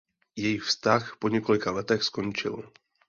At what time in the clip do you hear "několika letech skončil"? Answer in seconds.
1.29-2.71